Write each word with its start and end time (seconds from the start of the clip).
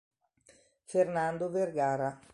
Fernando 0.85 1.51
Vergara 1.53 2.17